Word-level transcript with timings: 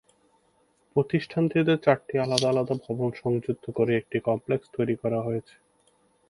প্রতিষ্ঠানটিতে 0.95 1.73
চারটি 1.77 2.15
আলাদা 2.17 2.47
আলাদা 2.49 2.75
ভবন 2.85 3.09
সংযুক্ত 3.21 3.65
করে 3.77 3.91
একটি 3.95 4.17
কমপ্লেক্স 4.19 4.65
তৈরি 4.75 4.95
করা 4.95 5.19
হয়েছে। 5.21 5.55